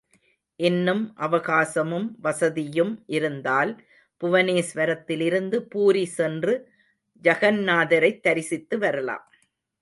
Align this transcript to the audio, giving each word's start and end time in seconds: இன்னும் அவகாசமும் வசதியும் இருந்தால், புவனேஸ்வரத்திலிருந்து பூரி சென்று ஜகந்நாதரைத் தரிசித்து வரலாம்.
இன்னும் 0.59 1.13
அவகாசமும் 1.17 2.07
வசதியும் 2.21 3.03
இருந்தால், 3.07 3.71
புவனேஸ்வரத்திலிருந்து 4.21 5.59
பூரி 5.69 6.05
சென்று 6.05 6.55
ஜகந்நாதரைத் 7.23 8.19
தரிசித்து 8.19 8.77
வரலாம். 8.77 9.25